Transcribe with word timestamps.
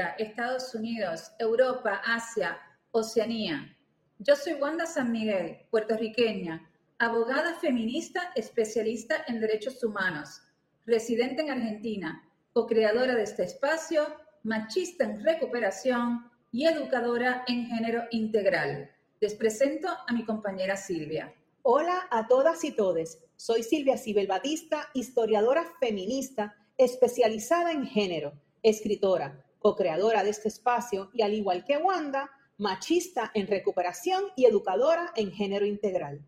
Estados 0.00 0.74
Unidos, 0.74 1.32
Europa, 1.38 2.00
Asia, 2.04 2.58
Oceanía. 2.92 3.76
Yo 4.18 4.36
soy 4.36 4.54
Wanda 4.54 4.86
San 4.86 5.12
Miguel, 5.12 5.66
puertorriqueña, 5.70 6.70
abogada 6.98 7.54
feminista 7.56 8.32
especialista 8.34 9.24
en 9.26 9.40
derechos 9.40 9.82
humanos, 9.84 10.40
residente 10.86 11.42
en 11.42 11.50
Argentina, 11.50 12.26
co-creadora 12.52 13.14
de 13.14 13.24
este 13.24 13.44
espacio, 13.44 14.06
machista 14.42 15.04
en 15.04 15.22
recuperación 15.22 16.30
y 16.50 16.66
educadora 16.66 17.44
en 17.46 17.66
género 17.66 18.04
integral. 18.10 18.90
Les 19.20 19.34
presento 19.34 19.88
a 20.06 20.12
mi 20.12 20.24
compañera 20.24 20.76
Silvia. 20.76 21.34
Hola 21.62 22.08
a 22.10 22.26
todas 22.28 22.64
y 22.64 22.72
todes. 22.72 23.18
Soy 23.36 23.62
Silvia 23.62 23.96
Sibel 23.96 24.26
Batista, 24.26 24.88
historiadora 24.94 25.64
feminista 25.80 26.56
especializada 26.78 27.72
en 27.72 27.86
género, 27.86 28.32
escritora, 28.62 29.44
co-creadora 29.62 30.24
de 30.24 30.30
este 30.30 30.48
espacio 30.48 31.10
y 31.14 31.22
al 31.22 31.32
igual 31.32 31.64
que 31.64 31.78
Wanda, 31.78 32.30
machista 32.58 33.30
en 33.34 33.46
recuperación 33.46 34.24
y 34.36 34.44
educadora 34.44 35.12
en 35.16 35.32
género 35.32 35.64
integral. 35.64 36.24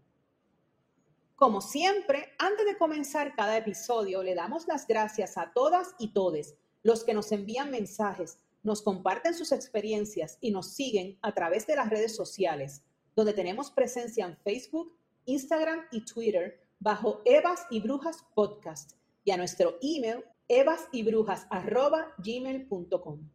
Como 1.37 1.61
siempre, 1.61 2.33
antes 2.39 2.65
de 2.65 2.79
comenzar 2.79 3.35
cada 3.35 3.57
episodio, 3.57 4.23
le 4.23 4.35
damos 4.35 4.67
las 4.69 4.87
gracias 4.87 5.37
a 5.37 5.53
todas 5.53 5.95
y 5.99 6.13
todes 6.13 6.55
los 6.83 7.03
que 7.03 7.15
nos 7.15 7.33
envían 7.33 7.71
mensajes, 7.71 8.39
nos 8.63 8.83
comparten 8.83 9.35
sus 9.35 9.53
experiencias 9.53 10.39
y 10.41 10.51
nos 10.51 10.75
siguen 10.75 11.19
a 11.23 11.33
través 11.33 11.67
de 11.67 11.77
las 11.77 11.91
redes 11.91 12.15
sociales, 12.15 12.83
donde 13.17 13.33
tenemos 13.33 13.71
presencia 13.71 14.25
en 14.25 14.37
Facebook, 14.39 14.97
Instagram 15.27 15.87
y 15.91 16.05
Twitter 16.05 16.61
bajo 16.79 17.21
Evas 17.25 17.67
y 17.71 17.81
Brujas 17.81 18.25
Podcast 18.35 18.93
y 19.25 19.31
a 19.31 19.37
nuestro 19.37 19.79
email 19.83 20.25
evasyBrujas@gmail.com. 20.51 23.31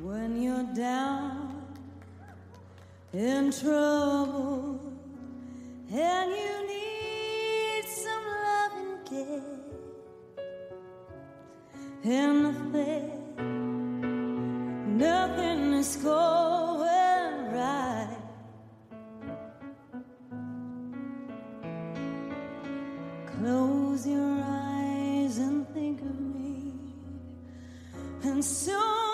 When 0.00 0.40
you're 0.42 0.62
down 0.74 1.62
in 3.12 3.50
trouble 3.50 4.80
and 5.90 6.30
you 6.30 6.66
need 6.66 7.84
some 7.84 8.24
loving 8.46 8.98
care 9.04 9.42
and 12.04 12.72
the 12.72 13.02
nothing 14.96 15.74
is 15.74 15.96
going 15.96 16.77
Close 23.38 24.04
your 24.04 24.42
eyes 24.42 25.38
and 25.38 25.68
think 25.68 26.00
of 26.00 26.20
me, 26.20 26.72
and 28.24 28.44
soon 28.44 29.07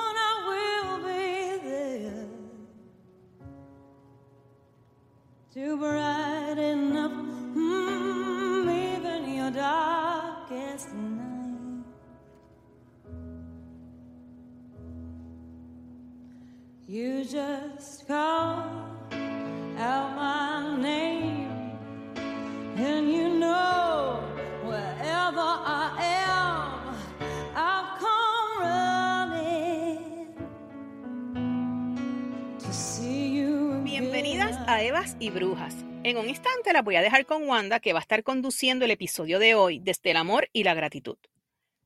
a 34.66 34.82
Evas 34.82 35.16
y 35.20 35.28
Brujas. 35.28 35.74
En 36.04 36.16
un 36.16 36.28
instante 36.28 36.72
la 36.72 36.80
voy 36.80 36.96
a 36.96 37.02
dejar 37.02 37.26
con 37.26 37.46
Wanda, 37.46 37.80
que 37.80 37.92
va 37.92 37.98
a 37.98 38.02
estar 38.02 38.22
conduciendo 38.22 38.86
el 38.86 38.90
episodio 38.90 39.38
de 39.38 39.54
hoy 39.54 39.78
desde 39.78 40.10
el 40.10 40.16
amor 40.16 40.48
y 40.52 40.64
la 40.64 40.72
gratitud. 40.72 41.18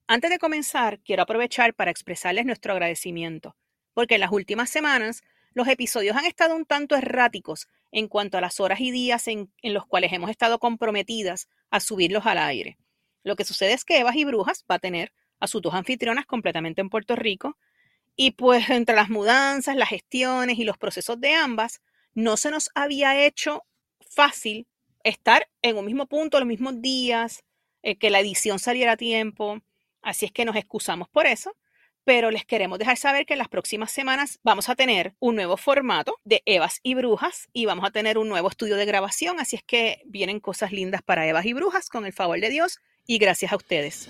Antes 0.06 0.30
de 0.30 0.38
comenzar, 0.38 1.00
quiero 1.00 1.24
aprovechar 1.24 1.74
para 1.74 1.90
expresarles 1.90 2.46
nuestro 2.46 2.72
agradecimiento, 2.72 3.56
porque 3.94 4.14
en 4.14 4.20
las 4.20 4.30
últimas 4.30 4.70
semanas 4.70 5.22
los 5.54 5.66
episodios 5.66 6.16
han 6.16 6.24
estado 6.24 6.54
un 6.54 6.66
tanto 6.66 6.94
erráticos 6.94 7.68
en 7.90 8.06
cuanto 8.06 8.38
a 8.38 8.40
las 8.40 8.60
horas 8.60 8.80
y 8.80 8.92
días 8.92 9.26
en, 9.26 9.52
en 9.62 9.74
los 9.74 9.84
cuales 9.84 10.12
hemos 10.12 10.30
estado 10.30 10.60
comprometidas 10.60 11.48
a 11.70 11.80
subirlos 11.80 12.26
al 12.26 12.38
aire. 12.38 12.78
Lo 13.24 13.34
que 13.34 13.44
sucede 13.44 13.72
es 13.72 13.84
que 13.84 13.98
Evas 13.98 14.14
y 14.14 14.24
Brujas 14.24 14.64
va 14.70 14.76
a 14.76 14.80
tener 14.80 15.12
a 15.40 15.48
sus 15.48 15.62
dos 15.62 15.74
anfitrionas 15.74 16.26
completamente 16.26 16.80
en 16.80 16.90
Puerto 16.90 17.16
Rico 17.16 17.56
y 18.14 18.32
pues 18.32 18.70
entre 18.70 18.94
las 18.94 19.10
mudanzas, 19.10 19.76
las 19.76 19.88
gestiones 19.88 20.58
y 20.58 20.64
los 20.64 20.78
procesos 20.78 21.20
de 21.20 21.34
ambas, 21.34 21.80
no 22.18 22.36
se 22.36 22.50
nos 22.50 22.70
había 22.74 23.24
hecho 23.24 23.64
fácil 24.00 24.66
estar 25.04 25.48
en 25.62 25.76
un 25.76 25.84
mismo 25.84 26.06
punto 26.06 26.40
los 26.40 26.48
mismos 26.48 26.82
días, 26.82 27.44
eh, 27.84 27.96
que 27.96 28.10
la 28.10 28.18
edición 28.18 28.58
saliera 28.58 28.92
a 28.92 28.96
tiempo. 28.96 29.60
Así 30.02 30.26
es 30.26 30.32
que 30.32 30.44
nos 30.44 30.56
excusamos 30.56 31.08
por 31.08 31.26
eso, 31.26 31.54
pero 32.02 32.32
les 32.32 32.44
queremos 32.44 32.80
dejar 32.80 32.96
saber 32.96 33.24
que 33.24 33.34
en 33.34 33.38
las 33.38 33.46
próximas 33.46 33.92
semanas 33.92 34.40
vamos 34.42 34.68
a 34.68 34.74
tener 34.74 35.14
un 35.20 35.36
nuevo 35.36 35.56
formato 35.56 36.18
de 36.24 36.42
Evas 36.44 36.80
y 36.82 36.94
Brujas 36.94 37.48
y 37.52 37.66
vamos 37.66 37.84
a 37.84 37.92
tener 37.92 38.18
un 38.18 38.28
nuevo 38.28 38.48
estudio 38.48 38.74
de 38.74 38.84
grabación. 38.84 39.38
Así 39.38 39.54
es 39.54 39.62
que 39.62 40.02
vienen 40.04 40.40
cosas 40.40 40.72
lindas 40.72 41.02
para 41.02 41.24
Evas 41.24 41.46
y 41.46 41.52
Brujas 41.52 41.88
con 41.88 42.04
el 42.04 42.12
favor 42.12 42.40
de 42.40 42.50
Dios 42.50 42.80
y 43.06 43.18
gracias 43.18 43.52
a 43.52 43.56
ustedes. 43.56 44.08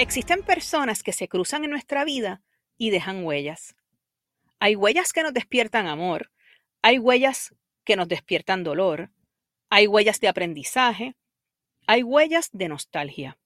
Existen 0.00 0.42
personas 0.42 1.02
que 1.02 1.12
se 1.12 1.28
cruzan 1.28 1.62
en 1.64 1.70
nuestra 1.70 2.06
vida 2.06 2.40
y 2.78 2.88
dejan 2.88 3.22
huellas. 3.22 3.76
Hay 4.58 4.74
huellas 4.74 5.12
que 5.12 5.22
nos 5.22 5.34
despiertan 5.34 5.86
amor, 5.86 6.32
hay 6.80 6.98
huellas 6.98 7.54
que 7.84 7.96
nos 7.96 8.08
despiertan 8.08 8.64
dolor, 8.64 9.10
hay 9.68 9.86
huellas 9.86 10.18
de 10.20 10.28
aprendizaje, 10.28 11.16
hay 11.86 12.02
huellas 12.02 12.48
de 12.54 12.68
nostalgia. 12.68 13.38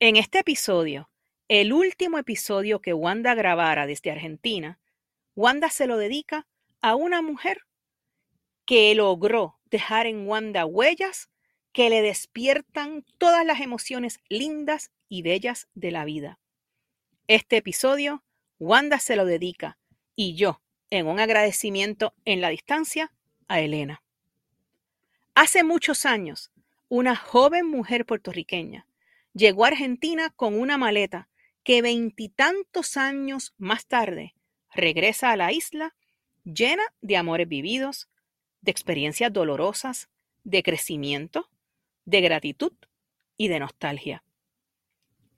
En 0.00 0.16
este 0.16 0.40
episodio, 0.40 1.10
el 1.46 1.72
último 1.72 2.18
episodio 2.18 2.80
que 2.80 2.92
Wanda 2.92 3.36
grabara 3.36 3.86
desde 3.86 4.10
Argentina, 4.10 4.80
Wanda 5.36 5.70
se 5.70 5.86
lo 5.86 5.96
dedica 5.96 6.48
a 6.80 6.96
una 6.96 7.22
mujer 7.22 7.60
que 8.64 8.92
logró 8.96 9.60
dejar 9.66 10.06
en 10.06 10.26
Wanda 10.26 10.66
huellas 10.66 11.30
que 11.72 11.88
le 11.88 12.02
despiertan 12.02 13.04
todas 13.18 13.46
las 13.46 13.60
emociones 13.60 14.18
lindas 14.28 14.90
y 15.08 15.22
bellas 15.22 15.68
de 15.74 15.90
la 15.90 16.04
vida. 16.04 16.38
Este 17.26 17.56
episodio, 17.56 18.24
Wanda 18.58 18.98
se 18.98 19.16
lo 19.16 19.24
dedica 19.24 19.78
y 20.14 20.34
yo, 20.34 20.62
en 20.90 21.06
un 21.06 21.20
agradecimiento 21.20 22.14
en 22.24 22.40
la 22.40 22.48
distancia, 22.48 23.12
a 23.48 23.60
Elena. 23.60 24.02
Hace 25.34 25.62
muchos 25.64 26.06
años, 26.06 26.50
una 26.88 27.16
joven 27.16 27.66
mujer 27.66 28.06
puertorriqueña 28.06 28.86
llegó 29.34 29.64
a 29.64 29.68
Argentina 29.68 30.30
con 30.30 30.58
una 30.58 30.78
maleta 30.78 31.28
que 31.62 31.82
veintitantos 31.82 32.96
años 32.96 33.54
más 33.58 33.86
tarde 33.86 34.34
regresa 34.72 35.32
a 35.32 35.36
la 35.36 35.52
isla 35.52 35.94
llena 36.44 36.84
de 37.00 37.16
amores 37.16 37.48
vividos, 37.48 38.08
de 38.60 38.70
experiencias 38.70 39.32
dolorosas, 39.32 40.08
de 40.44 40.62
crecimiento, 40.62 41.50
de 42.04 42.20
gratitud 42.20 42.72
y 43.36 43.48
de 43.48 43.58
nostalgia. 43.58 44.22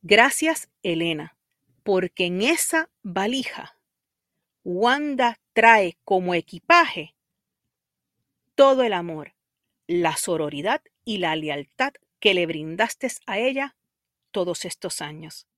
Gracias, 0.02 0.68
Elena, 0.84 1.36
porque 1.82 2.26
en 2.26 2.42
esa 2.42 2.88
valija 3.02 3.76
Wanda 4.62 5.40
trae 5.52 5.98
como 6.04 6.34
equipaje 6.34 7.16
todo 8.54 8.84
el 8.84 8.92
amor, 8.92 9.34
la 9.88 10.16
sororidad 10.16 10.82
y 11.04 11.18
la 11.18 11.34
lealtad 11.34 11.94
que 12.20 12.34
le 12.34 12.46
brindaste 12.46 13.08
a 13.26 13.38
ella 13.38 13.76
todos 14.30 14.64
estos 14.64 15.00
años. 15.00 15.48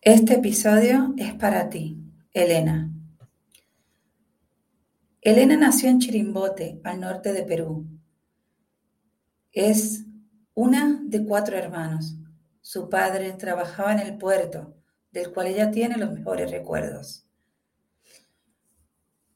Este 0.00 0.34
episodio 0.34 1.12
es 1.18 1.34
para 1.34 1.68
ti, 1.68 2.07
Elena. 2.38 2.88
Elena 5.20 5.56
nació 5.56 5.90
en 5.90 5.98
Chirimbote, 5.98 6.80
al 6.84 7.00
norte 7.00 7.32
de 7.32 7.42
Perú. 7.42 7.84
Es 9.50 10.04
una 10.54 11.00
de 11.02 11.24
cuatro 11.24 11.56
hermanos. 11.56 12.16
Su 12.60 12.88
padre 12.88 13.32
trabajaba 13.32 13.92
en 13.92 13.98
el 13.98 14.18
puerto 14.18 14.76
del 15.10 15.32
cual 15.32 15.48
ella 15.48 15.72
tiene 15.72 15.96
los 15.96 16.12
mejores 16.12 16.48
recuerdos. 16.52 17.26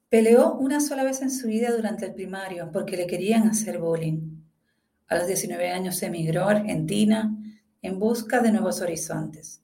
Peleó 0.08 0.55
una 0.55 0.81
sola 0.81 1.02
vez 1.02 1.22
en 1.22 1.32
su 1.32 1.48
vida 1.48 1.72
durante 1.72 2.06
el 2.06 2.14
primario 2.14 2.70
porque 2.70 2.96
le 2.96 3.08
querían 3.08 3.48
hacer 3.48 3.81
bullying. 3.81 4.44
A 5.08 5.16
los 5.16 5.26
19 5.26 5.70
años 5.72 6.00
emigró 6.05 6.44
a 6.44 6.52
Argentina 6.52 7.37
en 7.81 7.98
busca 7.98 8.40
de 8.40 8.52
nuevos 8.52 8.81
horizontes. 8.81 9.62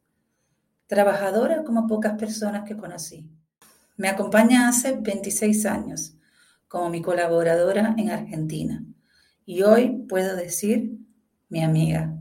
Trabajadora 0.88 1.64
como 1.64 1.86
pocas 1.86 2.14
personas 2.14 2.66
que 2.66 2.74
conocí. 2.74 3.28
Me 3.98 4.08
acompaña 4.08 4.68
hace 4.68 4.92
26 4.92 5.66
años 5.66 6.14
como 6.66 6.88
mi 6.88 7.02
colaboradora 7.02 7.94
en 7.98 8.10
Argentina 8.10 8.82
y 9.44 9.62
hoy 9.62 10.06
puedo 10.08 10.34
decir 10.34 10.98
mi 11.50 11.62
amiga. 11.62 12.16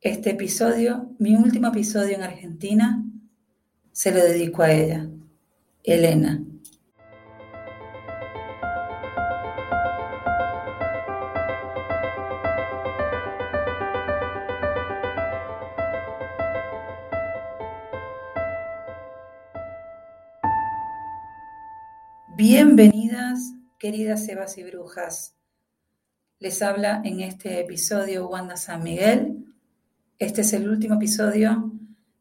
Este 0.00 0.30
episodio, 0.30 1.14
mi 1.18 1.36
último 1.36 1.68
episodio 1.68 2.16
en 2.16 2.22
Argentina, 2.22 3.04
se 3.92 4.12
lo 4.12 4.24
dedico 4.24 4.62
a 4.62 4.72
ella, 4.72 5.10
Elena. 5.82 6.41
Bienvenidas, 22.44 23.54
queridas 23.78 24.28
Evas 24.28 24.58
y 24.58 24.64
Brujas. 24.64 25.36
Les 26.40 26.60
habla 26.60 27.00
en 27.04 27.20
este 27.20 27.60
episodio 27.60 28.28
Wanda 28.28 28.56
San 28.56 28.82
Miguel. 28.82 29.44
Este 30.18 30.40
es 30.40 30.52
el 30.52 30.68
último 30.68 30.96
episodio 30.96 31.70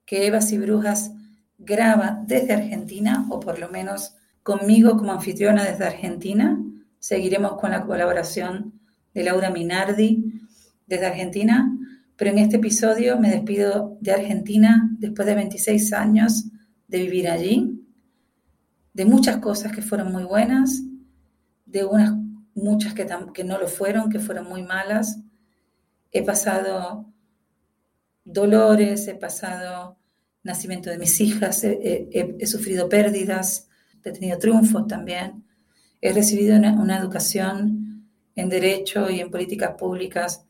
que 0.06 0.28
Evas 0.28 0.52
y 0.52 0.60
Brujas 0.60 1.12
graba 1.58 2.22
desde 2.28 2.54
Argentina, 2.54 3.26
o 3.32 3.40
por 3.40 3.58
lo 3.58 3.70
menos 3.70 4.14
conmigo 4.44 4.96
como 4.96 5.12
anfitriona 5.12 5.64
desde 5.64 5.86
Argentina. 5.88 6.56
Seguiremos 7.00 7.60
con 7.60 7.72
la 7.72 7.84
colaboración 7.84 8.80
de 9.16 9.24
Laura 9.24 9.50
Minardi 9.50 10.40
desde 10.86 11.08
Argentina, 11.08 11.76
pero 12.16 12.30
en 12.30 12.38
este 12.38 12.58
episodio 12.58 13.18
me 13.18 13.32
despido 13.32 13.98
de 14.02 14.12
Argentina 14.12 14.88
después 15.00 15.26
de 15.26 15.34
26 15.34 15.94
años 15.94 16.46
de 16.88 17.00
vivir 17.00 17.28
allí 17.28 17.81
de 18.94 19.06
muchas 19.06 19.38
cosas 19.38 19.72
que 19.72 19.82
fueron 19.82 20.12
muy 20.12 20.24
buenas, 20.24 20.82
de 21.66 21.86
unas 21.86 22.14
muchas 22.54 22.94
que, 22.94 23.44
no 23.44 23.58
lo 23.58 23.68
fueron, 23.68 24.10
que 24.10 24.20
fueron 24.20 24.48
muy 24.48 24.64
malas. 24.64 25.20
He 26.12 26.24
pasado 26.24 27.06
dolores, 28.24 29.08
he 29.08 29.16
pasado 29.16 29.98
nacimiento 30.44 30.90
de 30.90 30.98
mis 30.98 31.20
hijas, 31.22 31.64
he, 31.64 32.46
sufrido 32.46 32.90
pérdidas, 32.90 33.70
he 34.04 34.12
tenido 34.12 34.38
triunfos 34.38 34.88
también. 34.88 35.46
He 36.02 36.14
recibido 36.14 36.58
una, 36.58 36.98
educación 36.98 38.08
en 38.36 38.50
derecho 38.50 39.10
y 39.10 39.20
en 39.20 39.30
políticas 39.30 39.76
públicas 39.78 40.46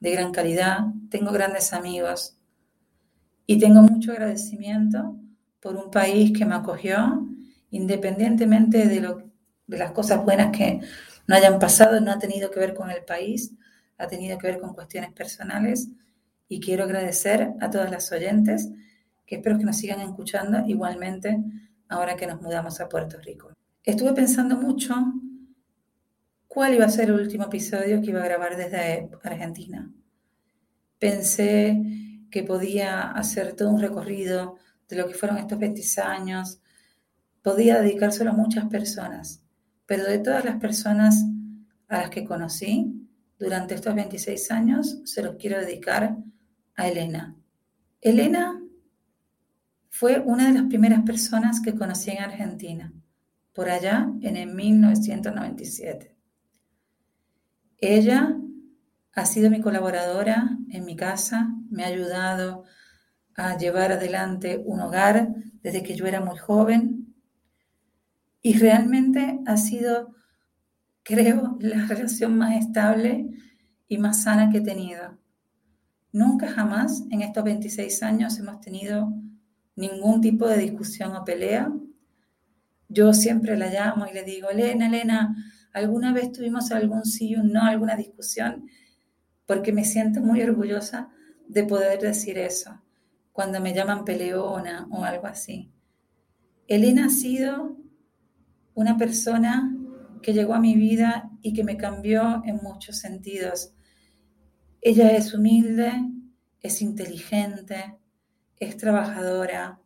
de 0.00 0.12
gran 0.12 0.32
calidad. 0.32 0.86
Tengo 1.10 1.30
grandes 1.30 1.72
amigos 1.72 2.36
y 3.46 3.58
tengo 3.58 3.82
mucho 3.82 4.12
agradecimiento 4.12 5.16
por 5.60 5.76
un 5.76 5.90
país 5.90 6.36
que 6.36 6.46
me 6.46 6.54
acogió 6.54 7.28
independientemente 7.74 8.86
de, 8.86 9.00
lo, 9.00 9.30
de 9.66 9.78
las 9.78 9.90
cosas 9.92 10.24
buenas 10.24 10.56
que 10.56 10.80
no 11.26 11.34
hayan 11.34 11.58
pasado, 11.58 12.00
no 12.00 12.12
ha 12.12 12.18
tenido 12.18 12.50
que 12.50 12.60
ver 12.60 12.74
con 12.74 12.90
el 12.90 13.04
país, 13.04 13.52
ha 13.98 14.06
tenido 14.06 14.38
que 14.38 14.46
ver 14.46 14.60
con 14.60 14.74
cuestiones 14.74 15.12
personales 15.12 15.88
y 16.48 16.60
quiero 16.60 16.84
agradecer 16.84 17.52
a 17.60 17.70
todas 17.70 17.90
las 17.90 18.10
oyentes 18.12 18.70
que 19.26 19.36
espero 19.36 19.58
que 19.58 19.64
nos 19.64 19.76
sigan 19.76 20.00
escuchando 20.00 20.64
igualmente 20.66 21.42
ahora 21.88 22.14
que 22.14 22.26
nos 22.26 22.40
mudamos 22.40 22.80
a 22.80 22.88
Puerto 22.88 23.18
Rico. 23.20 23.52
Estuve 23.82 24.12
pensando 24.12 24.56
mucho 24.56 24.94
cuál 26.46 26.74
iba 26.74 26.84
a 26.84 26.90
ser 26.90 27.08
el 27.08 27.20
último 27.20 27.44
episodio 27.44 28.00
que 28.00 28.10
iba 28.10 28.20
a 28.20 28.24
grabar 28.24 28.56
desde 28.56 29.10
Argentina. 29.22 29.90
Pensé 30.98 31.82
que 32.30 32.44
podía 32.44 33.10
hacer 33.10 33.54
todo 33.54 33.70
un 33.70 33.80
recorrido 33.80 34.58
de 34.88 34.96
lo 34.96 35.08
que 35.08 35.14
fueron 35.14 35.38
estos 35.38 35.58
20 35.58 35.82
años, 36.02 36.60
podía 37.44 37.82
dedicárselo 37.82 38.30
a 38.30 38.34
muchas 38.34 38.64
personas, 38.70 39.42
pero 39.84 40.04
de 40.04 40.18
todas 40.18 40.46
las 40.46 40.56
personas 40.56 41.22
a 41.88 41.98
las 41.98 42.10
que 42.10 42.24
conocí 42.24 43.06
durante 43.38 43.74
estos 43.74 43.94
26 43.94 44.50
años, 44.50 45.02
se 45.04 45.22
los 45.22 45.36
quiero 45.36 45.60
dedicar 45.60 46.16
a 46.74 46.88
Elena. 46.88 47.36
Elena 48.00 48.58
fue 49.90 50.20
una 50.20 50.46
de 50.46 50.54
las 50.54 50.62
primeras 50.64 51.02
personas 51.02 51.60
que 51.60 51.74
conocí 51.74 52.12
en 52.12 52.22
Argentina, 52.22 52.94
por 53.52 53.68
allá 53.68 54.10
en 54.22 54.38
el 54.38 54.54
1997. 54.54 56.16
Ella 57.76 58.38
ha 59.12 59.26
sido 59.26 59.50
mi 59.50 59.60
colaboradora 59.60 60.56
en 60.70 60.86
mi 60.86 60.96
casa, 60.96 61.54
me 61.68 61.84
ha 61.84 61.88
ayudado 61.88 62.64
a 63.36 63.58
llevar 63.58 63.92
adelante 63.92 64.62
un 64.64 64.80
hogar 64.80 65.28
desde 65.62 65.82
que 65.82 65.94
yo 65.94 66.06
era 66.06 66.22
muy 66.22 66.38
joven 66.38 67.03
y 68.46 68.58
realmente 68.58 69.40
ha 69.46 69.56
sido, 69.56 70.14
creo, 71.02 71.56
la 71.60 71.86
relación 71.88 72.36
más 72.36 72.54
estable 72.58 73.26
y 73.88 73.96
más 73.96 74.22
sana 74.22 74.50
que 74.50 74.58
he 74.58 74.60
tenido. 74.60 75.18
Nunca 76.12 76.48
jamás 76.48 77.04
en 77.10 77.22
estos 77.22 77.42
26 77.42 78.02
años 78.02 78.38
hemos 78.38 78.60
tenido 78.60 79.10
ningún 79.76 80.20
tipo 80.20 80.46
de 80.46 80.58
discusión 80.58 81.16
o 81.16 81.24
pelea. 81.24 81.72
Yo 82.88 83.14
siempre 83.14 83.56
la 83.56 83.70
llamo 83.70 84.06
y 84.06 84.12
le 84.12 84.24
digo, 84.24 84.50
Elena, 84.50 84.88
Elena, 84.88 85.34
¿alguna 85.72 86.12
vez 86.12 86.30
tuvimos 86.30 86.70
algún 86.70 87.06
sí 87.06 87.34
o 87.36 87.42
no, 87.42 87.62
alguna 87.62 87.96
discusión? 87.96 88.68
Porque 89.46 89.72
me 89.72 89.86
siento 89.86 90.20
muy 90.20 90.42
orgullosa 90.42 91.08
de 91.48 91.64
poder 91.64 91.98
decir 91.98 92.36
eso 92.36 92.78
cuando 93.32 93.58
me 93.58 93.72
llaman 93.72 94.04
peleona 94.04 94.86
o 94.90 95.02
algo 95.02 95.26
así. 95.26 95.72
Elena 96.68 97.06
ha 97.06 97.10
sido 97.10 97.83
una 98.74 98.96
persona 98.96 99.76
que 100.22 100.32
llegó 100.32 100.54
a 100.54 100.60
mi 100.60 100.74
vida 100.74 101.30
y 101.42 101.52
que 101.52 101.64
me 101.64 101.76
cambió 101.76 102.42
en 102.44 102.56
muchos 102.56 102.98
sentidos. 102.98 103.74
Ella 104.80 105.16
es 105.16 105.34
humilde, 105.34 105.92
es 106.60 106.82
inteligente, 106.82 107.96
es 108.56 108.76
trabajadora, 108.76 109.80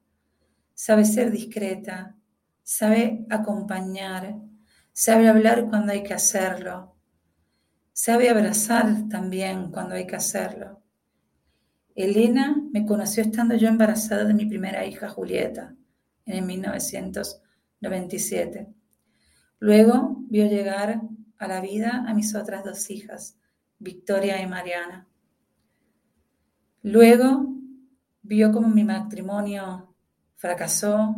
sabe 0.74 1.04
ser 1.04 1.30
discreta, 1.30 2.16
sabe 2.62 3.26
acompañar, 3.30 4.36
sabe 4.92 5.28
hablar 5.28 5.68
cuando 5.68 5.92
hay 5.92 6.04
que 6.04 6.14
hacerlo, 6.14 6.96
sabe 7.92 8.30
abrazar 8.30 9.08
también 9.08 9.70
cuando 9.72 9.96
hay 9.96 10.06
que 10.06 10.16
hacerlo. 10.16 10.82
Elena 11.96 12.56
me 12.72 12.86
conoció 12.86 13.24
estando 13.24 13.56
yo 13.56 13.68
embarazada 13.68 14.24
de 14.24 14.34
mi 14.34 14.46
primera 14.46 14.86
hija 14.86 15.08
Julieta 15.08 15.74
en 16.26 16.36
el 16.36 16.44
1997. 16.44 18.77
Luego 19.60 20.24
vio 20.28 20.46
llegar 20.46 21.02
a 21.38 21.48
la 21.48 21.60
vida 21.60 22.04
a 22.06 22.14
mis 22.14 22.34
otras 22.34 22.64
dos 22.64 22.90
hijas, 22.90 23.36
Victoria 23.80 24.40
y 24.40 24.46
Mariana. 24.46 25.08
Luego 26.82 27.56
vio 28.22 28.52
cómo 28.52 28.68
mi 28.68 28.84
matrimonio 28.84 29.94
fracasó, 30.36 31.16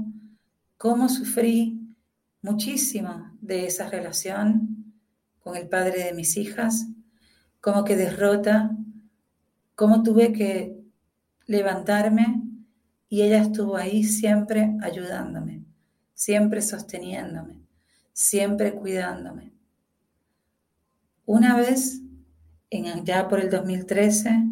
cómo 0.79 1.11
sufrí 1.11 1.95
muchísimo 2.41 3.31
de 3.43 3.67
esa 3.67 3.91
relación 3.91 4.95
con 5.41 5.57
el 5.57 5.69
padre 5.69 6.05
de 6.05 6.15
mis 6.15 6.39
hijas, 6.39 6.87
cómo 7.61 7.85
que 7.85 7.97
derrota, 7.97 8.75
cómo 9.75 10.03
tuve 10.03 10.33
que 10.33 10.81
levantarme 11.47 12.43
y 13.11 13.21
ella 13.21 13.43
estuvo 13.43 13.77
ahí 13.77 14.03
siempre 14.03 14.77
ayudándome, 14.81 15.65
siempre 16.15 16.63
sosteniéndome 16.63 17.70
siempre 18.13 18.75
cuidándome. 18.75 19.53
Una 21.27 21.57
vez, 21.57 22.01
en, 22.71 23.05
ya 23.05 23.29
por 23.29 23.41
el 23.41 23.51
2013, 23.51 24.45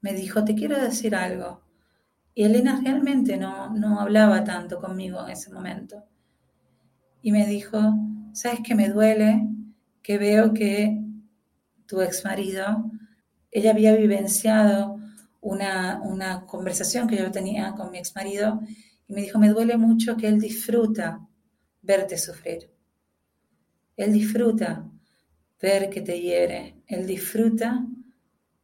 me 0.00 0.12
dijo, 0.12 0.44
te 0.44 0.54
quiero 0.54 0.78
decir 0.78 1.14
algo. 1.14 1.62
Y 2.34 2.44
Elena 2.44 2.80
realmente 2.82 3.36
no, 3.36 3.70
no 3.74 4.00
hablaba 4.00 4.44
tanto 4.44 4.80
conmigo 4.80 5.24
en 5.24 5.32
ese 5.32 5.50
momento. 5.50 6.04
Y 7.20 7.32
me 7.32 7.46
dijo, 7.46 7.78
¿sabes 8.32 8.60
que 8.60 8.74
me 8.74 8.88
duele? 8.88 9.48
Que 10.02 10.18
veo 10.18 10.54
que 10.54 11.02
tu 11.86 12.00
ex 12.00 12.24
marido, 12.24 12.90
ella 13.50 13.72
había 13.72 13.96
vivenciado 13.96 15.00
una, 15.40 16.00
una 16.02 16.46
conversación 16.46 17.08
que 17.08 17.16
yo 17.16 17.30
tenía 17.30 17.72
con 17.72 17.90
mi 17.90 17.98
ex 17.98 18.14
marido 18.14 18.60
y 19.08 19.14
me 19.14 19.22
dijo, 19.22 19.38
me 19.38 19.48
duele 19.48 19.76
mucho 19.76 20.16
que 20.16 20.28
él 20.28 20.38
disfruta 20.38 21.27
verte 21.88 22.18
sufrir. 22.18 22.70
Él 23.96 24.12
disfruta 24.12 24.88
ver 25.60 25.88
que 25.88 26.02
te 26.02 26.20
hiere, 26.20 26.82
Él 26.86 27.06
disfruta 27.06 27.86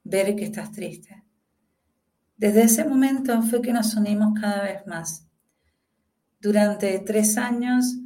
ver 0.05 0.37
que 0.37 0.45
estás 0.45 0.71
triste. 0.71 1.25
Desde 2.37 2.65
ese 2.65 2.85
momento 2.85 3.41
fue 3.43 3.63
que 3.63 3.73
nos 3.73 3.95
unimos 3.97 4.39
cada 4.39 4.65
vez 4.65 4.87
más. 4.87 5.27
Durante 6.39 6.99
tres 6.99 7.39
años 7.39 7.97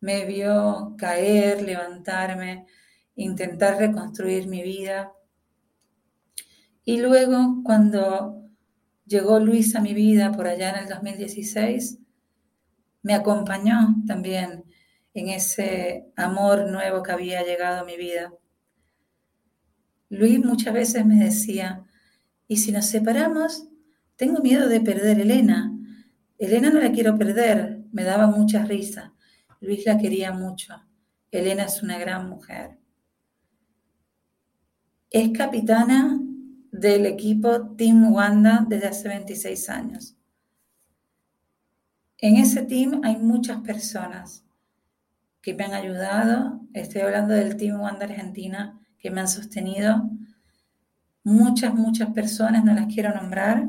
me 0.00 0.26
vio 0.26 0.96
caer, 0.98 1.62
levantarme, 1.62 2.66
intentar 3.14 3.78
reconstruir 3.78 4.48
mi 4.48 4.62
vida. 4.62 5.12
Y 6.84 7.00
luego, 7.00 7.62
cuando 7.64 8.42
llegó 9.06 9.38
Luis 9.38 9.76
a 9.76 9.80
mi 9.80 9.94
vida 9.94 10.32
por 10.32 10.48
allá 10.48 10.70
en 10.70 10.82
el 10.82 10.88
2016, 10.88 12.00
me 13.06 13.14
acompañó 13.14 13.94
también 14.04 14.64
en 15.14 15.28
ese 15.28 16.10
amor 16.16 16.68
nuevo 16.68 17.04
que 17.04 17.12
había 17.12 17.44
llegado 17.44 17.82
a 17.82 17.84
mi 17.84 17.96
vida. 17.96 18.32
Luis 20.08 20.44
muchas 20.44 20.74
veces 20.74 21.06
me 21.06 21.14
decía, 21.14 21.84
¿y 22.48 22.56
si 22.56 22.72
nos 22.72 22.86
separamos? 22.86 23.68
Tengo 24.16 24.40
miedo 24.40 24.68
de 24.68 24.80
perder 24.80 25.18
a 25.18 25.22
Elena. 25.22 25.72
Elena 26.36 26.70
no 26.70 26.80
la 26.80 26.90
quiero 26.90 27.16
perder, 27.16 27.84
me 27.92 28.02
daba 28.02 28.26
mucha 28.26 28.64
risa. 28.64 29.14
Luis 29.60 29.86
la 29.86 29.98
quería 29.98 30.32
mucho. 30.32 30.74
Elena 31.30 31.66
es 31.66 31.84
una 31.84 31.98
gran 31.98 32.28
mujer. 32.28 32.76
Es 35.10 35.30
capitana 35.30 36.20
del 36.72 37.06
equipo 37.06 37.76
Team 37.76 38.12
Wanda 38.12 38.66
desde 38.68 38.88
hace 38.88 39.08
26 39.08 39.68
años. 39.68 40.16
En 42.18 42.36
ese 42.36 42.62
team 42.62 43.02
hay 43.04 43.16
muchas 43.16 43.60
personas 43.60 44.44
que 45.42 45.54
me 45.54 45.64
han 45.64 45.74
ayudado. 45.74 46.60
Estoy 46.72 47.02
hablando 47.02 47.34
del 47.34 47.56
Team 47.56 47.80
Wanda 47.80 48.06
Argentina 48.06 48.80
que 48.98 49.10
me 49.10 49.20
han 49.20 49.28
sostenido. 49.28 50.10
Muchas, 51.22 51.74
muchas 51.74 52.10
personas, 52.10 52.64
no 52.64 52.72
las 52.74 52.92
quiero 52.92 53.14
nombrar 53.14 53.68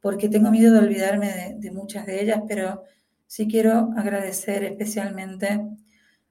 porque 0.00 0.28
tengo 0.28 0.50
miedo 0.50 0.72
de 0.72 0.78
olvidarme 0.80 1.56
de, 1.58 1.70
muchas 1.70 2.06
de 2.06 2.22
ellas, 2.22 2.42
pero 2.46 2.84
sí 3.26 3.46
quiero 3.48 3.92
agradecer 3.96 4.64
especialmente 4.64 5.60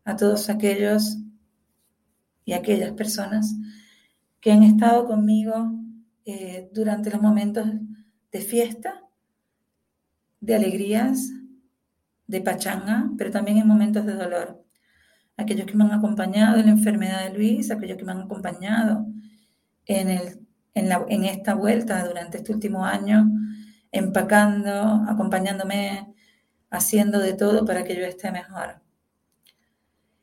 a 0.04 0.16
todos 0.16 0.50
aquellos 0.50 1.18
y 2.46 2.54
aquellas 2.54 2.92
personas 2.94 3.56
que 4.40 4.52
han 4.52 4.64
estado 4.64 5.06
conmigo 5.06 5.72
eh, 6.26 6.70
durante 6.74 7.12
los 7.12 7.22
momentos 7.22 7.68
de 8.32 8.42
fiesta, 8.42 9.04
de 10.40 10.56
alegrías, 10.56 11.30
de 12.30 12.42
pachanga, 12.42 13.10
pero 13.18 13.32
también 13.32 13.58
en 13.58 13.68
momentos 13.68 14.06
de 14.06 14.14
dolor. 14.14 14.64
Aquellos 15.36 15.66
que 15.66 15.76
me 15.76 15.84
han 15.84 15.94
acompañado 15.94 16.60
en 16.60 16.68
la 16.68 16.72
enfermedad 16.74 17.24
de 17.24 17.34
Luis, 17.36 17.72
aquellos 17.72 17.98
que 17.98 18.06
me 18.06 18.12
han 18.12 18.22
acompañado 18.22 19.08
en, 19.88 20.10
el, 20.10 20.48
en, 20.76 20.90
la, 20.90 21.04
en 21.10 21.26
esta 21.26 21.56
vuelta 21.56 22.08
durante 22.08 22.38
este 22.38 22.54
último 22.54 22.86
año, 22.86 23.32
empacando, 23.92 25.04
acompañándome, 25.10 26.14
haciendo 26.70 27.18
de 27.18 27.34
todo 27.34 27.66
para 27.66 27.84
que 27.84 27.96
yo 27.96 28.06
esté 28.06 28.32
mejor. 28.32 28.80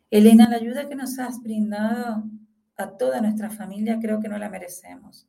Elena, 0.09 0.49
la 0.49 0.57
ayuda 0.59 0.89
que 0.89 0.95
nos 0.95 1.19
has 1.19 1.43
brindado 1.43 2.23
a 2.77 2.97
toda 2.97 3.21
nuestra 3.21 3.51
familia 3.51 3.99
creo 4.01 4.21
que 4.21 4.29
no 4.29 4.39
la 4.39 4.49
merecemos. 4.49 5.27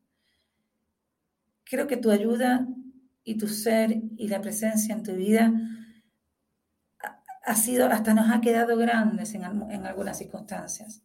Creo 1.64 1.88
que 1.88 1.98
tu 1.98 2.12
ayuda 2.12 2.68
y 3.24 3.36
tu 3.36 3.48
ser 3.48 4.00
y 4.16 4.28
la 4.28 4.42
presencia 4.42 4.94
en 4.94 5.02
tu 5.02 5.16
vida 5.16 5.52
ha 7.48 7.56
sido, 7.56 7.88
hasta 7.88 8.14
nos 8.14 8.30
ha 8.30 8.42
quedado 8.42 8.76
grandes 8.76 9.34
en, 9.34 9.46
algunas 9.46 10.18
circunstancias. 10.18 11.02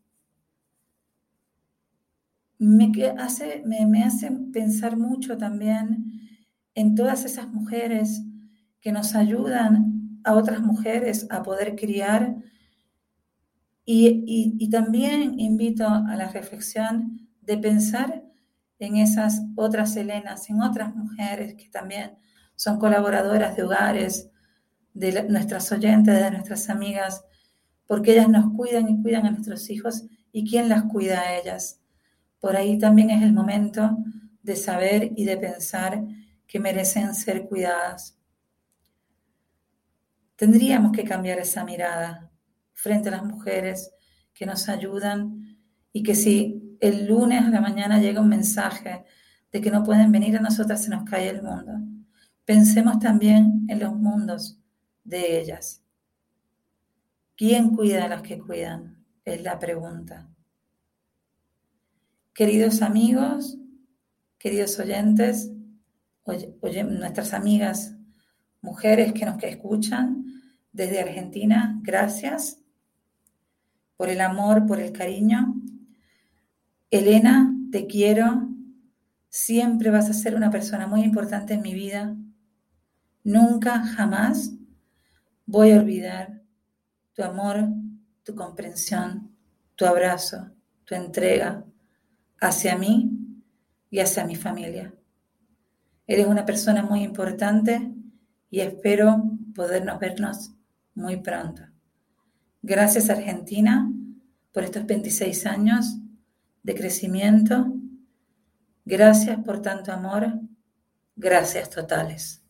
Me 2.59 2.91
hace, 3.17 3.63
me, 3.65 3.87
me 3.87 4.03
hace 4.03 4.29
pensar 4.53 4.97
mucho 4.97 5.39
también 5.39 6.05
en 6.75 6.97
todas 6.97 7.25
esas 7.25 7.47
mujeres 7.47 8.23
que 8.81 8.91
nos 8.91 9.15
ayudan 9.15 10.19
a 10.25 10.35
otras 10.35 10.61
mujeres 10.63 11.29
a 11.31 11.45
poder 11.45 11.77
criar. 11.77 12.35
Y, 13.85 14.69
también 14.69 15.39
invito 15.39 15.87
a 15.87 16.17
la 16.17 16.29
reflexión 16.29 17.29
de 17.41 17.57
pensar 17.57 18.25
en 18.81 18.97
esas 18.97 19.43
otras 19.55 19.95
Helenas, 19.95 20.51
en 20.51 20.61
otras 20.61 20.97
mujeres 20.97 21.55
que 21.55 21.69
también 21.69 22.17
son 22.57 22.81
colaboradoras 22.81 23.55
de 23.55 23.63
hogares, 23.63 24.32
de 24.95 25.25
nuestras 25.25 25.71
oyentes, 25.73 26.15
de 26.15 26.31
nuestras 26.31 26.69
amigas, 26.69 27.25
porque 27.87 28.13
ellas 28.13 28.29
nos 28.29 28.53
cuidan 28.55 28.89
y 28.89 29.03
cuidan 29.03 29.27
a 29.27 29.31
nuestros 29.31 29.69
hijos 29.71 30.05
y 30.33 30.49
quién 30.49 30.69
las 30.69 30.85
cuida 30.85 31.21
a 31.21 31.37
ellas. 31.39 31.81
Por 32.41 32.57
ahí 32.57 32.79
también 32.79 33.11
es 33.11 33.23
el 33.23 33.33
momento 33.33 33.99
de 34.43 34.57
saber 34.57 35.13
y 35.17 35.25
de 35.25 35.37
pensar 35.37 36.03
que 36.47 36.59
merecen 36.59 37.15
ser 37.15 37.49
cuidadas. 37.49 38.19
Tendríamos 40.37 40.93
que 40.93 41.05
cambiar 41.05 41.39
esa 41.39 41.65
mirada 41.65 42.31
frente 42.75 43.09
a 43.09 43.13
las 43.13 43.25
mujeres 43.25 43.93
que 44.35 44.47
nos 44.47 44.69
ayudan 44.69 45.59
y 45.93 46.03
que 46.03 46.15
si 46.15 46.77
el 46.81 47.07
lunes 47.07 47.43
a 47.43 47.51
la 47.51 47.61
mañana 47.61 48.01
llega 48.01 48.21
un 48.21 48.29
mensaje 48.29 49.05
de 49.53 49.61
que 49.61 49.71
no 49.71 49.85
pueden 49.85 50.11
venir 50.11 50.37
a 50.37 50.41
nosotras, 50.41 50.83
se 50.83 50.91
nos 50.91 51.05
cae 51.05 51.29
el 51.29 51.43
mundo. 51.43 51.73
Pensemos 52.45 52.99
también 52.99 53.67
en 53.69 53.79
los 53.79 53.95
mundos 53.95 54.62
de 55.05 55.41
ellas. 55.41 55.83
¿Quién 57.37 57.75
cuida 57.75 58.05
a 58.05 58.09
los 58.09 58.23
que 58.23 58.39
cuidan? 58.39 59.05
Es 59.25 59.43
la 59.43 59.59
pregunta. 59.59 60.29
Queridos 62.35 62.83
amigos, 62.83 63.59
queridos 64.39 64.79
oyentes, 64.79 65.51
oye, 66.25 66.85
nuestras 66.85 67.33
amigas 67.35 67.95
mujeres 68.61 69.13
que 69.13 69.27
nos 69.27 69.43
escuchan 69.43 70.25
desde 70.73 71.01
Argentina, 71.01 71.79
gracias 71.83 72.59
por 73.97 74.09
el 74.09 74.21
amor, 74.21 74.67
por 74.67 74.81
el 74.81 74.93
cariño. 74.93 75.55
Elena, 76.91 77.55
te 77.71 77.87
quiero. 77.87 78.49
Siempre 79.29 79.91
vas 79.91 80.11
a 80.11 80.15
ser 80.15 80.35
una 80.35 80.51
persona 80.51 80.87
muy 80.87 81.03
importante 81.03 81.55
en 81.55 81.63
mi 81.63 81.75
vida. 81.75 82.17
Nunca, 83.25 83.85
jamás 83.85 84.53
voy 85.53 85.73
a 85.73 85.81
olvidar 85.81 86.41
tu 87.13 87.23
amor, 87.23 87.69
tu 88.23 88.35
comprensión, 88.35 89.37
tu 89.77 89.85
abrazo, 89.85 90.51
tu 90.85 90.95
entrega 90.95 91.63
hacia 92.41 92.79
mí 92.79 93.11
y 93.91 94.01
hacia 94.01 94.25
mi 94.25 94.35
familia. 94.35 94.95
Eres 96.07 96.27
una 96.27 96.47
persona 96.47 96.83
muy 96.83 97.03
importante 97.03 97.93
y 98.49 98.61
espero 98.61 99.25
podernos 99.55 99.99
vernos 99.99 100.53
muy 100.95 101.19
pronto. 101.19 101.63
Gracias 102.63 103.11
Argentina 103.11 103.93
por 104.53 104.65
estos 104.65 104.87
26 104.87 105.45
años 105.45 105.99
de 106.63 106.75
crecimiento. 106.75 107.75
Gracias 108.87 109.39
por 109.45 109.61
tanto 109.61 109.93
amor. 109.93 110.33
Gracias 111.15 111.69
totales. 111.69 112.42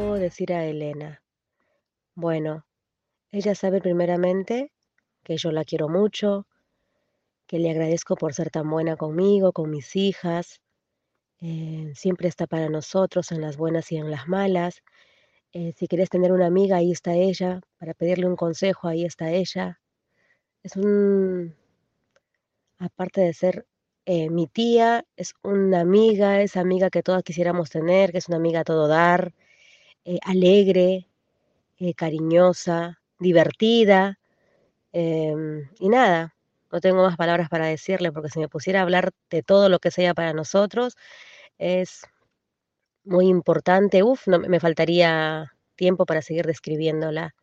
Puedo 0.00 0.14
decir 0.14 0.52
a 0.54 0.64
Elena? 0.64 1.22
Bueno, 2.14 2.64
ella 3.32 3.54
sabe 3.54 3.80
primeramente 3.80 4.72
que 5.22 5.36
yo 5.36 5.52
la 5.52 5.64
quiero 5.64 5.88
mucho, 5.88 6.46
que 7.46 7.58
le 7.58 7.70
agradezco 7.70 8.16
por 8.16 8.32
ser 8.32 8.50
tan 8.50 8.70
buena 8.70 8.96
conmigo, 8.96 9.52
con 9.52 9.70
mis 9.70 9.94
hijas. 9.96 10.62
Eh, 11.42 11.92
siempre 11.94 12.28
está 12.28 12.46
para 12.46 12.70
nosotros 12.70 13.30
en 13.30 13.42
las 13.42 13.58
buenas 13.58 13.92
y 13.92 13.96
en 13.96 14.10
las 14.10 14.26
malas. 14.26 14.82
Eh, 15.52 15.74
si 15.76 15.86
quieres 15.86 16.08
tener 16.08 16.32
una 16.32 16.46
amiga, 16.46 16.76
ahí 16.76 16.92
está 16.92 17.12
ella. 17.14 17.60
Para 17.78 17.92
pedirle 17.92 18.26
un 18.26 18.36
consejo, 18.36 18.88
ahí 18.88 19.04
está 19.04 19.30
ella. 19.30 19.80
Es 20.62 20.76
un, 20.76 21.54
aparte 22.78 23.20
de 23.20 23.34
ser 23.34 23.66
eh, 24.06 24.30
mi 24.30 24.46
tía, 24.46 25.04
es 25.16 25.34
una 25.42 25.80
amiga, 25.80 26.40
es 26.40 26.56
amiga 26.56 26.88
que 26.88 27.02
todas 27.02 27.22
quisiéramos 27.22 27.68
tener, 27.68 28.12
que 28.12 28.18
es 28.18 28.28
una 28.28 28.38
amiga 28.38 28.60
a 28.60 28.64
todo 28.64 28.88
dar, 28.88 29.34
eh, 30.10 30.18
alegre, 30.24 31.06
eh, 31.78 31.94
cariñosa, 31.94 33.00
divertida. 33.20 34.18
Em, 34.92 35.70
y 35.80 35.88
nada, 35.90 36.36
no 36.72 36.80
tengo 36.80 37.02
más 37.04 37.16
palabras 37.16 37.48
para 37.50 37.66
decirle 37.66 38.12
porque 38.12 38.30
si 38.30 38.40
me 38.40 38.48
pusiera 38.48 38.80
a 38.80 38.82
hablar 38.84 39.12
de 39.30 39.42
todo 39.42 39.68
lo 39.68 39.78
que 39.80 39.88
es 39.90 39.98
ella 39.98 40.14
para 40.14 40.32
nosotros, 40.34 40.96
es 41.58 42.02
muy 43.04 43.28
importante. 43.28 44.02
Uf, 44.02 44.26
no, 44.26 44.38
me 44.38 44.60
faltaría 44.60 45.52
tiempo 45.76 46.06
para 46.06 46.22
seguir 46.22 46.46
describiéndola. 46.46 47.34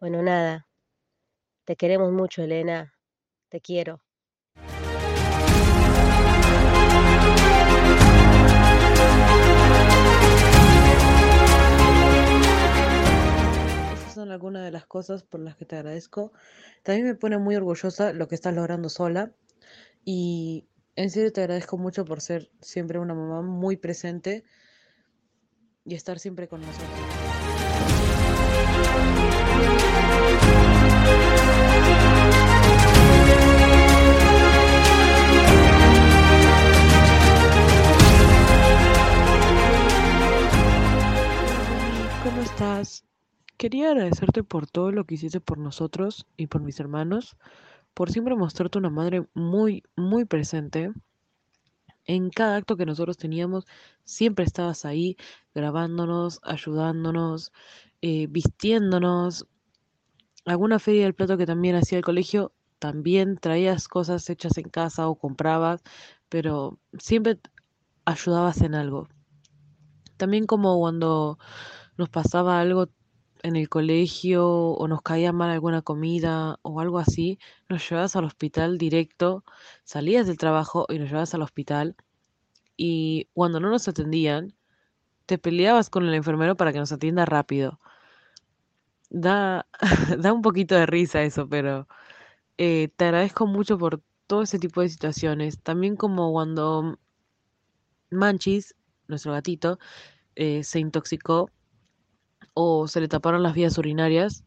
Bueno, 0.00 0.22
nada, 0.22 0.66
te 1.66 1.76
queremos 1.76 2.12
mucho, 2.12 2.42
Elena. 2.42 2.94
Te 3.50 3.60
quiero. 3.60 4.00
Cosas 14.94 15.24
por 15.24 15.40
las 15.40 15.56
que 15.56 15.64
te 15.64 15.74
agradezco. 15.74 16.32
También 16.84 17.08
me 17.08 17.14
pone 17.16 17.36
muy 17.36 17.56
orgullosa 17.56 18.12
lo 18.12 18.28
que 18.28 18.36
estás 18.36 18.54
logrando 18.54 18.88
sola. 18.88 19.32
Y 20.04 20.68
en 20.94 21.10
serio 21.10 21.32
te 21.32 21.40
agradezco 21.40 21.76
mucho 21.76 22.04
por 22.04 22.20
ser 22.20 22.48
siempre 22.60 23.00
una 23.00 23.12
mamá 23.12 23.42
muy 23.42 23.76
presente 23.76 24.44
y 25.84 25.96
estar 25.96 26.20
siempre 26.20 26.46
con 26.46 26.60
nosotros. 26.60 26.88
¿Cómo 42.22 42.42
estás? 42.42 43.04
Quería 43.56 43.90
agradecerte 43.90 44.42
por 44.42 44.66
todo 44.66 44.90
lo 44.90 45.04
que 45.04 45.14
hiciste 45.14 45.40
por 45.40 45.58
nosotros 45.58 46.26
y 46.36 46.48
por 46.48 46.60
mis 46.62 46.80
hermanos, 46.80 47.36
por 47.94 48.10
siempre 48.10 48.34
mostrarte 48.34 48.78
una 48.78 48.90
madre 48.90 49.28
muy, 49.32 49.84
muy 49.96 50.24
presente. 50.24 50.92
En 52.04 52.30
cada 52.30 52.56
acto 52.56 52.76
que 52.76 52.84
nosotros 52.84 53.16
teníamos, 53.16 53.66
siempre 54.02 54.44
estabas 54.44 54.84
ahí 54.84 55.16
grabándonos, 55.54 56.40
ayudándonos, 56.42 57.52
eh, 58.02 58.26
vistiéndonos. 58.28 59.46
Alguna 60.44 60.80
feria 60.80 61.04
del 61.04 61.14
plato 61.14 61.38
que 61.38 61.46
también 61.46 61.76
hacía 61.76 61.98
el 61.98 62.04
colegio, 62.04 62.52
también 62.80 63.38
traías 63.38 63.86
cosas 63.88 64.28
hechas 64.28 64.58
en 64.58 64.68
casa 64.68 65.08
o 65.08 65.14
comprabas, 65.14 65.82
pero 66.28 66.78
siempre 66.98 67.38
ayudabas 68.04 68.60
en 68.62 68.74
algo. 68.74 69.08
También 70.16 70.44
como 70.46 70.76
cuando 70.78 71.38
nos 71.96 72.08
pasaba 72.10 72.60
algo 72.60 72.88
en 73.44 73.56
el 73.56 73.68
colegio 73.68 74.48
o 74.48 74.88
nos 74.88 75.02
caía 75.02 75.32
mal 75.32 75.50
alguna 75.50 75.82
comida 75.82 76.58
o 76.62 76.80
algo 76.80 76.98
así, 76.98 77.38
nos 77.68 77.88
llevabas 77.88 78.16
al 78.16 78.24
hospital 78.24 78.78
directo, 78.78 79.44
salías 79.84 80.26
del 80.26 80.38
trabajo 80.38 80.86
y 80.88 80.98
nos 80.98 81.08
llevabas 81.08 81.34
al 81.34 81.42
hospital 81.42 81.94
y 82.76 83.28
cuando 83.34 83.60
no 83.60 83.70
nos 83.70 83.86
atendían, 83.86 84.54
te 85.26 85.38
peleabas 85.38 85.90
con 85.90 86.06
el 86.06 86.14
enfermero 86.14 86.56
para 86.56 86.72
que 86.72 86.78
nos 86.78 86.92
atienda 86.92 87.26
rápido. 87.26 87.80
Da, 89.10 89.66
da 90.18 90.32
un 90.32 90.42
poquito 90.42 90.74
de 90.74 90.86
risa 90.86 91.22
eso, 91.22 91.48
pero 91.48 91.86
eh, 92.58 92.88
te 92.96 93.06
agradezco 93.06 93.46
mucho 93.46 93.78
por 93.78 94.02
todo 94.26 94.42
ese 94.42 94.58
tipo 94.58 94.80
de 94.80 94.88
situaciones. 94.88 95.60
También 95.62 95.96
como 95.96 96.32
cuando 96.32 96.98
Manchis, 98.10 98.74
nuestro 99.08 99.32
gatito, 99.32 99.78
eh, 100.36 100.64
se 100.64 100.80
intoxicó 100.80 101.50
o 102.54 102.88
se 102.88 103.00
le 103.00 103.08
taparon 103.08 103.42
las 103.42 103.54
vías 103.54 103.76
urinarias, 103.78 104.44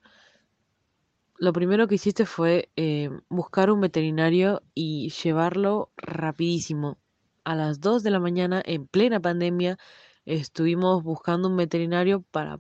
lo 1.40 1.54
primero 1.54 1.88
que 1.88 1.96
hiciste 1.96 2.26
fue 2.26 2.70
eh, 2.76 3.12
buscar 3.30 3.70
un 3.70 3.80
veterinario 3.82 4.64
y 4.74 5.10
llevarlo 5.10 5.92
rapidísimo. 5.98 6.98
A 7.44 7.56
las 7.56 7.80
2 7.80 8.04
de 8.04 8.12
la 8.12 8.20
mañana, 8.20 8.62
en 8.66 8.88
plena 8.88 9.20
pandemia, 9.20 9.78
estuvimos 10.26 11.04
buscando 11.04 11.48
un 11.48 11.56
veterinario 11.56 12.24
para 12.32 12.60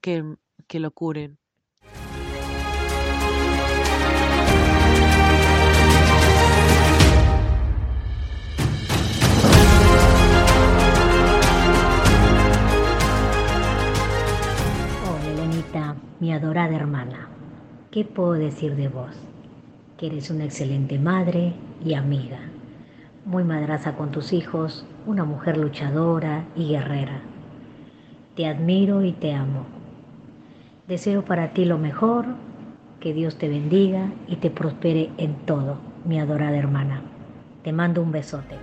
que, 0.00 0.36
que 0.68 0.80
lo 0.80 0.92
curen. 0.92 1.38
Mi 16.20 16.32
adorada 16.32 16.74
hermana. 16.74 17.28
¿Qué 17.92 18.04
puedo 18.04 18.32
decir 18.32 18.74
de 18.74 18.88
vos? 18.88 19.14
Que 19.96 20.08
eres 20.08 20.30
una 20.30 20.44
excelente 20.44 20.98
madre 20.98 21.52
y 21.84 21.94
amiga. 21.94 22.40
Muy 23.24 23.44
madraza 23.44 23.94
con 23.94 24.10
tus 24.10 24.32
hijos, 24.32 24.84
una 25.06 25.24
mujer 25.24 25.56
luchadora 25.56 26.44
y 26.56 26.68
guerrera. 26.68 27.20
Te 28.34 28.46
admiro 28.46 29.04
y 29.04 29.12
te 29.12 29.32
amo. 29.32 29.66
Deseo 30.88 31.24
para 31.24 31.52
ti 31.52 31.64
lo 31.64 31.78
mejor, 31.78 32.26
que 32.98 33.12
Dios 33.12 33.36
te 33.36 33.48
bendiga 33.48 34.10
y 34.26 34.36
te 34.36 34.50
prospere 34.50 35.10
en 35.18 35.34
todo, 35.46 35.76
mi 36.04 36.18
adorada 36.18 36.56
hermana. 36.56 37.02
Te 37.62 37.72
mando 37.72 38.02
un 38.02 38.10
besote. 38.10 38.56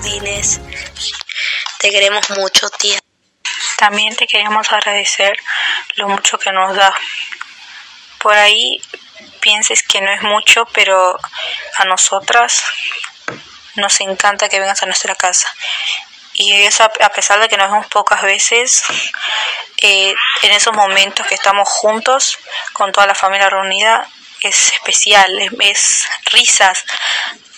Budines. 0.00 0.60
Te 1.78 1.90
queremos 1.90 2.30
mucho, 2.30 2.68
tía. 2.70 2.98
También 3.76 4.14
te 4.16 4.26
queremos 4.26 4.70
agradecer 4.72 5.38
lo 5.96 6.08
mucho 6.08 6.38
que 6.38 6.52
nos 6.52 6.74
das. 6.74 6.94
Por 8.18 8.34
ahí 8.34 8.80
pienses 9.40 9.82
que 9.82 10.00
no 10.00 10.12
es 10.12 10.22
mucho, 10.22 10.66
pero 10.72 11.18
a 11.76 11.84
nosotras 11.84 12.62
nos 13.76 14.00
encanta 14.00 14.48
que 14.48 14.60
vengas 14.60 14.82
a 14.82 14.86
nuestra 14.86 15.14
casa. 15.14 15.48
Y 16.34 16.52
eso 16.52 16.84
a 16.84 17.08
pesar 17.10 17.40
de 17.40 17.48
que 17.48 17.56
nos 17.56 17.70
vemos 17.70 17.86
pocas 17.86 18.22
veces, 18.22 18.84
eh, 19.82 20.14
en 20.42 20.52
esos 20.52 20.74
momentos 20.74 21.26
que 21.26 21.34
estamos 21.34 21.68
juntos, 21.68 22.38
con 22.72 22.92
toda 22.92 23.06
la 23.06 23.14
familia 23.14 23.50
reunida, 23.50 24.06
es 24.40 24.72
especial, 24.72 25.38
es, 25.38 25.52
es 25.60 26.08
risas, 26.32 26.84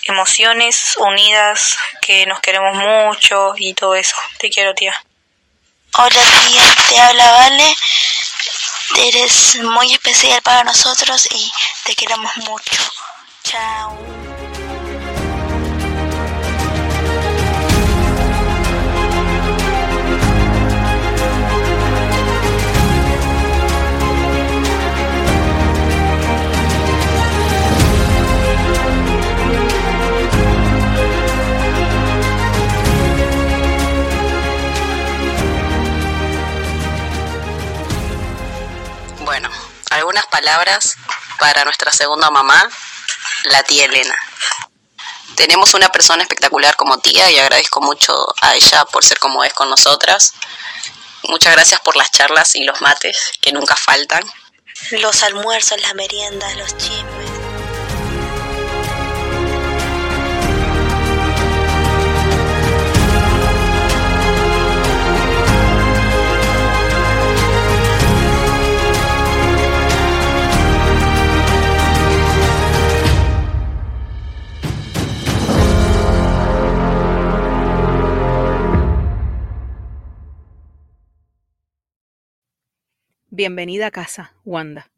emociones 0.04 0.96
unidas, 0.98 1.76
que 2.00 2.26
nos 2.26 2.40
queremos 2.40 2.74
mucho 2.74 3.54
y 3.56 3.74
todo 3.74 3.94
eso. 3.94 4.16
Te 4.38 4.50
quiero, 4.50 4.74
tía. 4.74 4.94
Hola, 5.98 6.20
tía. 6.48 6.74
Te 6.88 7.00
habla 7.00 7.30
Vale. 7.32 7.76
Eres 8.96 9.56
muy 9.62 9.92
especial 9.92 10.42
para 10.42 10.64
nosotros 10.64 11.26
y 11.32 11.50
te 11.84 11.94
queremos 11.94 12.36
mucho. 12.38 12.82
Chao. 13.42 14.31
Palabras 40.42 40.96
para 41.38 41.64
nuestra 41.64 41.92
segunda 41.92 42.28
mamá, 42.30 42.68
la 43.44 43.62
tía 43.62 43.84
Elena. 43.84 44.16
Tenemos 45.36 45.74
una 45.74 45.88
persona 45.88 46.22
espectacular 46.22 46.74
como 46.76 46.98
tía 46.98 47.30
y 47.30 47.38
agradezco 47.38 47.80
mucho 47.80 48.12
a 48.40 48.56
ella 48.56 48.84
por 48.86 49.04
ser 49.04 49.20
como 49.20 49.44
es 49.44 49.52
con 49.54 49.70
nosotras. 49.70 50.32
Muchas 51.28 51.52
gracias 51.52 51.80
por 51.80 51.96
las 51.96 52.10
charlas 52.10 52.56
y 52.56 52.64
los 52.64 52.80
mates 52.80 53.32
que 53.40 53.52
nunca 53.52 53.76
faltan. 53.76 54.24
Los 54.90 55.22
almuerzos, 55.22 55.80
las 55.80 55.94
meriendas, 55.94 56.56
los 56.56 56.76
chismes. 56.76 57.41
Bienvenida 83.34 83.86
a 83.86 83.90
casa, 83.90 84.34
Wanda. 84.44 84.90